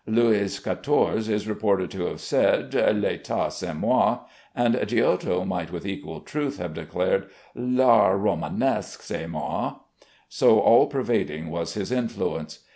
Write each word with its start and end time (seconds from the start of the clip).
Louis 0.07 0.57
Quatorze 0.59 1.29
is 1.29 1.47
reported 1.47 1.91
to 1.91 2.07
have 2.07 2.21
said: 2.21 2.73
"L'etat 2.73 3.49
c'est 3.49 3.73
moi"; 3.75 4.21
and 4.55 4.73
Giotto 4.87 5.45
might 5.45 5.71
with 5.71 5.85
equal 5.85 6.21
truth 6.21 6.57
have 6.57 6.73
declared: 6.73 7.27
"L'art 7.53 8.17
Romanesque 8.19 9.03
c'est 9.03 9.27
moi," 9.27 9.75
so 10.27 10.59
all 10.59 10.87
pervading 10.87 11.51
was 11.51 11.75
his 11.75 11.91
influence. 11.91 12.61